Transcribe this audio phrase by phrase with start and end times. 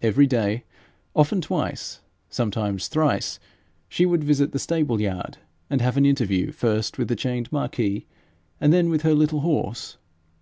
[0.00, 0.64] Every day,
[1.14, 3.38] often twice, sometimes thrice,
[3.90, 5.36] she would visit the stable yard,
[5.68, 8.06] and have an interview first with the chained Marquis,
[8.58, 9.98] and then with her little horse.